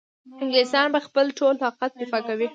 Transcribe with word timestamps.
انګلیسیان 0.41 0.87
به 0.89 0.93
په 0.93 0.99
خپل 1.07 1.25
ټول 1.39 1.53
طاقت 1.63 1.91
دفاع 2.01 2.21
کوي. 2.29 2.47